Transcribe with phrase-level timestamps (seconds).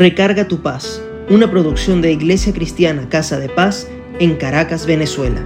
[0.00, 3.86] Recarga tu paz, una producción de Iglesia Cristiana Casa de Paz
[4.18, 5.44] en Caracas, Venezuela.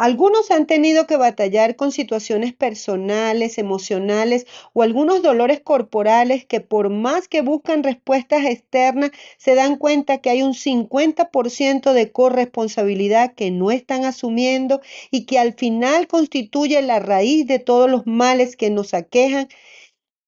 [0.00, 6.88] Algunos han tenido que batallar con situaciones personales, emocionales o algunos dolores corporales que por
[6.88, 13.50] más que buscan respuestas externas, se dan cuenta que hay un 50% de corresponsabilidad que
[13.50, 14.80] no están asumiendo
[15.10, 19.48] y que al final constituye la raíz de todos los males que nos aquejan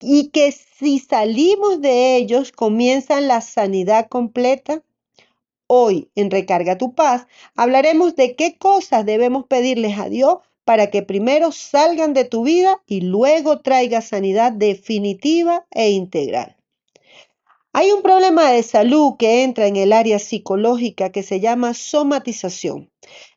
[0.02, 4.82] y que si salimos de ellos comienzan la sanidad completa
[5.74, 7.26] Hoy en Recarga tu paz
[7.56, 12.82] hablaremos de qué cosas debemos pedirles a Dios para que primero salgan de tu vida
[12.86, 16.58] y luego traiga sanidad definitiva e integral.
[17.72, 22.90] Hay un problema de salud que entra en el área psicológica que se llama somatización.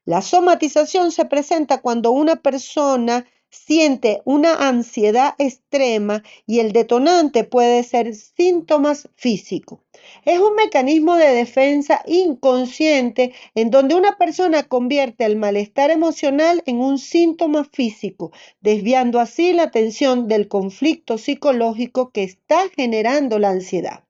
[0.03, 7.81] La somatización se presenta cuando una persona siente una ansiedad extrema y el detonante puede
[7.83, 9.84] ser síntomas físicos.
[10.23, 16.79] Es un mecanismo de defensa inconsciente en donde una persona convierte el malestar emocional en
[16.79, 24.03] un síntoma físico, desviando así la atención del conflicto psicológico que está generando la ansiedad.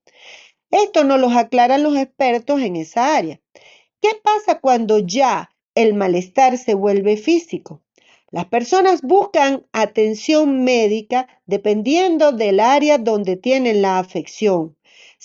[0.71, 3.39] Esto nos lo aclaran los expertos en esa área.
[4.01, 7.81] ¿Qué pasa cuando ya el malestar se vuelve físico?
[8.31, 14.74] Las personas buscan atención médica dependiendo del área donde tienen la afección.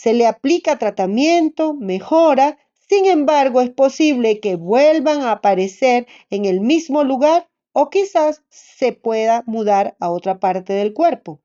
[0.03, 2.57] Se le aplica tratamiento, mejora,
[2.89, 8.95] sin embargo es posible que vuelvan a aparecer en el mismo lugar o quizás se
[8.95, 11.43] pueda mudar a otra parte del cuerpo.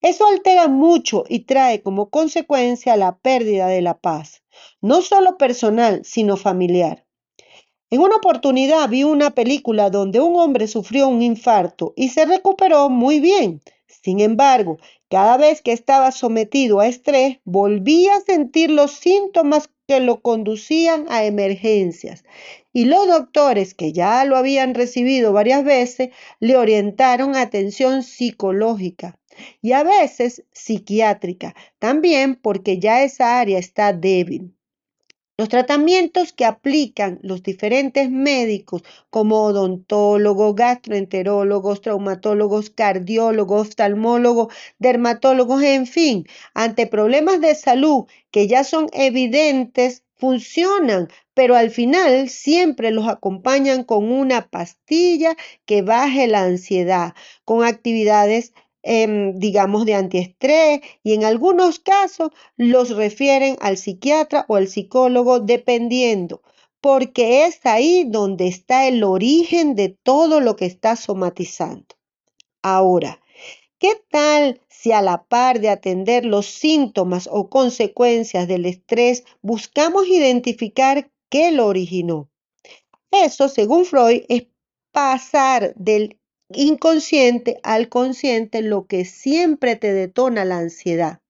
[0.00, 4.42] Eso altera mucho y trae como consecuencia la pérdida de la paz,
[4.80, 7.04] no solo personal, sino familiar.
[7.90, 12.88] En una oportunidad vi una película donde un hombre sufrió un infarto y se recuperó
[12.88, 13.60] muy bien.
[13.86, 20.00] Sin embargo, cada vez que estaba sometido a estrés, volvía a sentir los síntomas que
[20.00, 22.24] lo conducían a emergencias.
[22.72, 26.10] Y los doctores, que ya lo habían recibido varias veces,
[26.40, 29.18] le orientaron atención psicológica
[29.62, 34.55] y a veces psiquiátrica, también porque ya esa área está débil.
[35.38, 45.86] Los tratamientos que aplican los diferentes médicos como odontólogos, gastroenterólogos, traumatólogos, cardiólogos, oftalmólogos, dermatólogos, en
[45.86, 53.06] fin, ante problemas de salud que ya son evidentes, funcionan, pero al final siempre los
[53.06, 55.36] acompañan con una pastilla
[55.66, 57.12] que baje la ansiedad,
[57.44, 58.54] con actividades
[58.88, 65.40] Em, digamos, de antiestrés y en algunos casos los refieren al psiquiatra o al psicólogo
[65.40, 66.40] dependiendo,
[66.80, 71.96] porque es ahí donde está el origen de todo lo que está somatizando.
[72.62, 73.20] Ahora,
[73.80, 80.06] ¿qué tal si a la par de atender los síntomas o consecuencias del estrés buscamos
[80.06, 82.30] identificar qué lo originó?
[83.10, 84.46] Eso, según Freud, es
[84.92, 91.20] pasar del inconsciente al consciente lo que siempre te detona la ansiedad.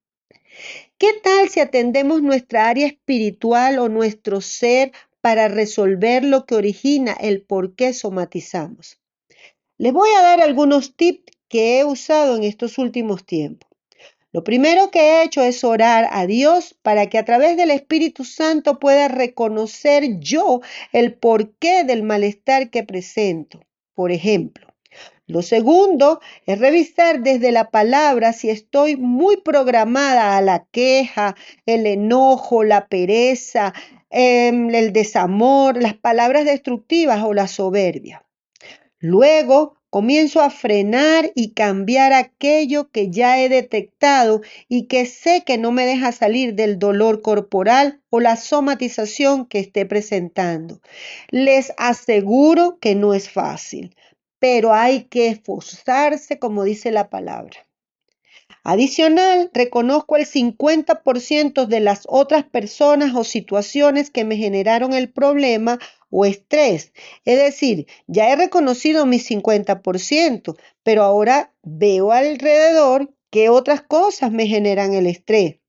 [0.97, 4.91] ¿Qué tal si atendemos nuestra área espiritual o nuestro ser
[5.21, 8.99] para resolver lo que origina el por qué somatizamos?
[9.77, 13.69] Les voy a dar algunos tips que he usado en estos últimos tiempos.
[14.33, 18.23] Lo primero que he hecho es orar a Dios para que a través del Espíritu
[18.23, 20.61] Santo pueda reconocer yo
[20.91, 23.61] el porqué del malestar que presento.
[23.95, 24.66] Por ejemplo,
[25.27, 31.85] lo segundo es revisar desde la palabra si estoy muy programada a la queja, el
[31.85, 33.73] enojo, la pereza,
[34.09, 38.25] em, el desamor, las palabras destructivas o la soberbia.
[38.99, 45.57] Luego comienzo a frenar y cambiar aquello que ya he detectado y que sé que
[45.57, 50.79] no me deja salir del dolor corporal o la somatización que esté presentando.
[51.31, 53.93] Les aseguro que no es fácil
[54.39, 57.67] pero hay que esforzarse como dice la palabra.
[58.63, 65.79] Adicional, reconozco el 50% de las otras personas o situaciones que me generaron el problema
[66.09, 66.93] o estrés.
[67.25, 74.47] Es decir, ya he reconocido mi 50%, pero ahora veo alrededor qué otras cosas me
[74.47, 75.59] generan el estrés.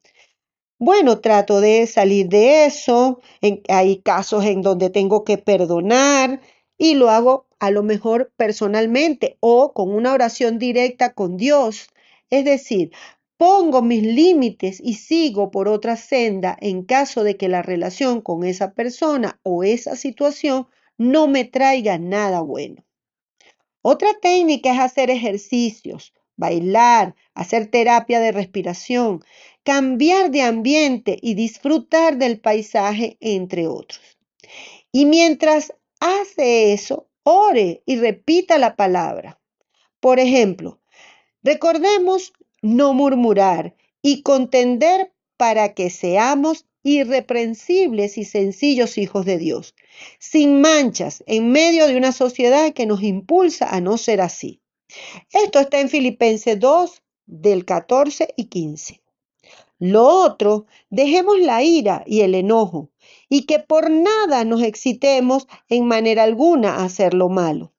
[0.79, 3.21] Bueno, trato de salir de eso.
[3.69, 6.41] hay casos en donde tengo que perdonar
[6.77, 11.89] y lo hago a lo mejor personalmente o con una oración directa con Dios.
[12.31, 12.93] Es decir,
[13.37, 18.45] pongo mis límites y sigo por otra senda en caso de que la relación con
[18.45, 20.67] esa persona o esa situación
[20.99, 22.85] no me traiga nada bueno.
[23.83, 29.25] Otra técnica es hacer ejercicios, bailar, hacer terapia de respiración,
[29.63, 34.19] cambiar de ambiente y disfrutar del paisaje, entre otros.
[34.93, 39.39] Y mientras hace eso, ore y repita la palabra.
[40.01, 40.81] Por ejemplo,
[41.43, 42.33] recordemos
[42.63, 49.75] no murmurar y contender para que seamos irreprensibles y sencillos hijos de Dios,
[50.19, 54.63] sin manchas, en medio de una sociedad que nos impulsa a no ser así.
[55.31, 59.03] Esto está en Filipenses 2, del 14 y 15.
[59.79, 62.91] Lo otro, dejemos la ira y el enojo,
[63.29, 67.73] y que por nada nos excitemos en manera alguna a hacer lo malo.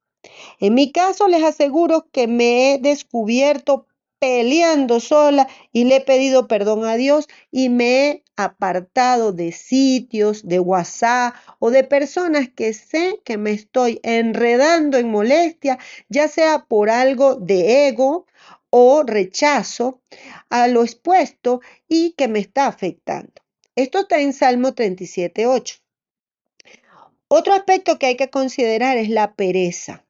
[0.59, 3.87] En mi caso les aseguro que me he descubierto
[4.19, 10.47] peleando sola y le he pedido perdón a Dios y me he apartado de sitios,
[10.47, 15.79] de WhatsApp o de personas que sé que me estoy enredando en molestia,
[16.09, 18.25] ya sea por algo de ego
[18.69, 20.01] o rechazo
[20.49, 23.33] a lo expuesto y que me está afectando.
[23.75, 25.75] Esto está en Salmo 37, 8.
[27.27, 30.05] Otro aspecto que hay que considerar es la pereza.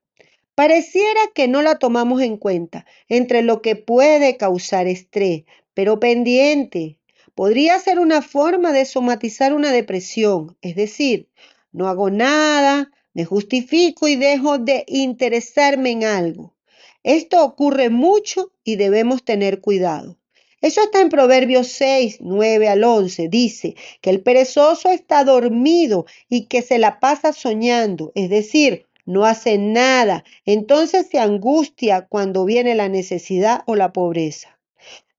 [0.56, 6.98] Pareciera que no la tomamos en cuenta entre lo que puede causar estrés, pero pendiente.
[7.36, 11.30] Podría ser una forma de somatizar una depresión, es decir,
[11.72, 16.56] no hago nada, me justifico y dejo de interesarme en algo.
[17.04, 20.18] Esto ocurre mucho y debemos tener cuidado.
[20.62, 23.30] Eso está en Proverbios 6, 9 al 11.
[23.30, 29.26] Dice que el perezoso está dormido y que se la pasa soñando, es decir, no
[29.26, 34.60] hace nada, entonces se angustia cuando viene la necesidad o la pobreza.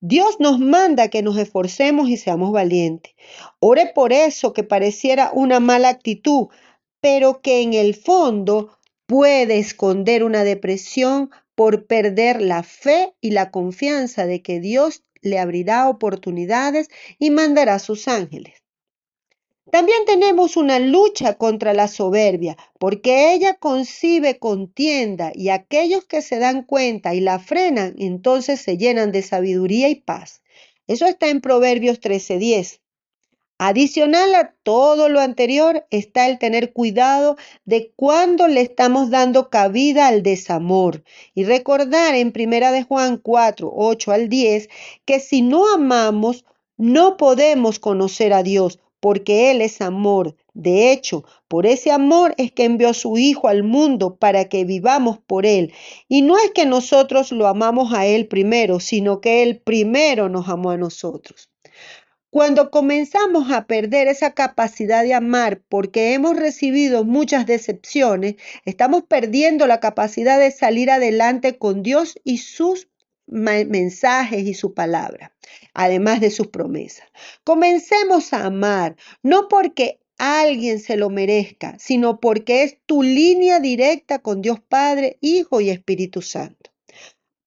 [0.00, 3.14] Dios nos manda que nos esforcemos y seamos valientes.
[3.58, 6.48] Ore por eso que pareciera una mala actitud,
[7.00, 11.30] pero que en el fondo puede esconder una depresión
[11.60, 17.78] por perder la fe y la confianza de que Dios le abrirá oportunidades y mandará
[17.78, 18.54] sus ángeles.
[19.70, 26.38] También tenemos una lucha contra la soberbia, porque ella concibe contienda y aquellos que se
[26.38, 30.40] dan cuenta y la frenan, entonces se llenan de sabiduría y paz.
[30.86, 32.80] Eso está en Proverbios 13:10.
[33.62, 37.36] Adicional a todo lo anterior está el tener cuidado
[37.66, 41.04] de cuándo le estamos dando cabida al desamor
[41.34, 44.70] y recordar en Primera de Juan 4, 8 al 10
[45.04, 46.46] que si no amamos
[46.78, 50.36] no podemos conocer a Dios porque Él es amor.
[50.54, 54.64] De hecho, por ese amor es que envió a su Hijo al mundo para que
[54.64, 55.74] vivamos por Él.
[56.08, 60.48] Y no es que nosotros lo amamos a Él primero, sino que Él primero nos
[60.48, 61.49] amó a nosotros.
[62.30, 69.66] Cuando comenzamos a perder esa capacidad de amar porque hemos recibido muchas decepciones, estamos perdiendo
[69.66, 72.88] la capacidad de salir adelante con Dios y sus
[73.26, 75.34] mensajes y su palabra,
[75.74, 77.08] además de sus promesas.
[77.42, 78.94] Comencemos a amar,
[79.24, 85.18] no porque alguien se lo merezca, sino porque es tu línea directa con Dios Padre,
[85.20, 86.70] Hijo y Espíritu Santo.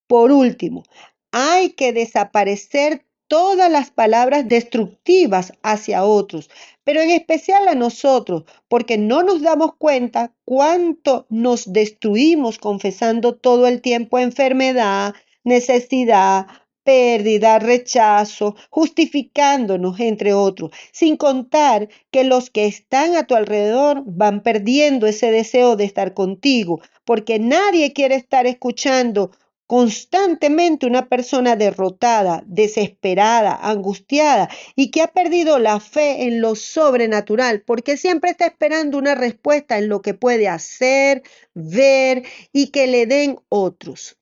[0.08, 0.84] Por último,
[1.32, 6.52] hay que desaparecer todas las palabras destructivas hacia otros,
[6.84, 13.66] pero en especial a nosotros, porque no nos damos cuenta cuánto nos destruimos confesando todo
[13.66, 16.46] el tiempo enfermedad, necesidad,
[16.84, 24.44] pérdida, rechazo, justificándonos, entre otros, sin contar que los que están a tu alrededor van
[24.44, 29.32] perdiendo ese deseo de estar contigo, porque nadie quiere estar escuchando
[29.74, 37.62] constantemente una persona derrotada, desesperada, angustiada y que ha perdido la fe en lo sobrenatural,
[37.62, 41.24] porque siempre está esperando una respuesta en lo que puede hacer,
[41.56, 44.20] ver y que le den otros.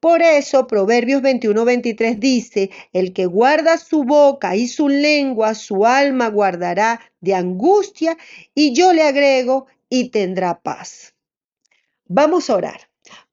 [0.00, 6.28] Por eso Proverbios 21-23 dice, el que guarda su boca y su lengua, su alma
[6.28, 8.16] guardará de angustia,
[8.54, 11.14] y yo le agrego, y tendrá paz.
[12.06, 12.87] Vamos a orar.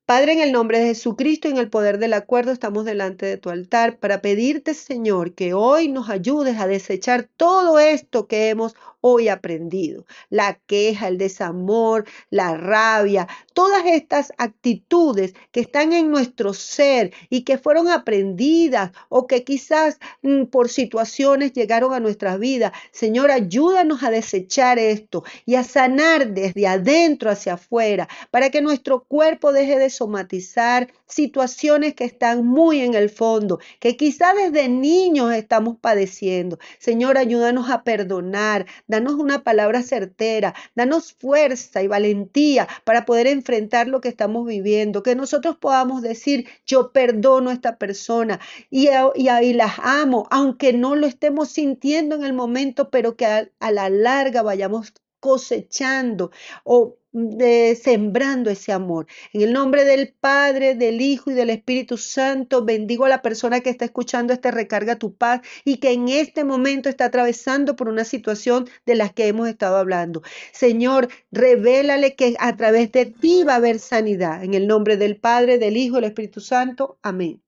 [0.06, 3.38] Padre, en el nombre de Jesucristo y en el poder del acuerdo, estamos delante de
[3.38, 8.76] tu altar para pedirte, Señor, que hoy nos ayudes a desechar todo esto que hemos
[9.08, 10.08] hoy aprendido.
[10.32, 17.44] La queja, el desamor, la rabia, todas estas actitudes que están en nuestro ser y
[17.44, 22.72] que fueron aprendidas o que quizás mm, por situaciones llegaron a nuestras vidas.
[22.92, 29.04] Señor, ayúdanos a desechar esto y a sanar desde adentro hacia afuera para que nuestro
[29.04, 35.32] cuerpo deje de somatizar situaciones que están muy en el fondo, que quizás desde niños
[35.32, 36.58] estamos padeciendo.
[36.80, 38.66] Señor, ayúdanos a perdonar
[38.96, 45.04] danos una palabra certera, danos fuerza y valentía para poder enfrentar lo que estamos viviendo,
[45.04, 50.96] que nosotros podamos decir, yo perdono a esta persona y, y, las amo, aunque no
[50.96, 54.94] lo estemos sintiendo en el momento, pero que a la larga vayamos
[55.26, 56.30] cosechando
[56.64, 59.08] o de, sembrando ese amor.
[59.34, 63.62] En el nombre del Padre, del Hijo y del Espíritu Santo, bendigo a la persona
[63.62, 67.90] que está escuchando este recarga tu paz y que en este momento está atravesando por
[67.90, 70.22] una situación de las que hemos estado hablando.
[70.52, 74.44] Señor, revélale que a través de ti va a haber sanidad.
[74.44, 77.00] En el nombre del Padre, del Hijo y del Espíritu Santo.
[77.02, 77.45] Amén.